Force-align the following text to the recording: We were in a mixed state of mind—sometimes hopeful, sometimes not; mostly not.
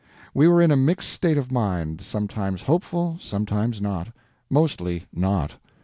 We 0.33 0.47
were 0.47 0.63
in 0.63 0.71
a 0.71 0.75
mixed 0.75 1.09
state 1.09 1.37
of 1.37 1.51
mind—sometimes 1.51 2.63
hopeful, 2.63 3.17
sometimes 3.21 3.79
not; 3.79 4.07
mostly 4.49 5.05
not. 5.13 5.57